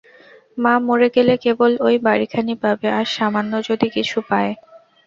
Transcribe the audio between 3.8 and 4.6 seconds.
কিছু পায়।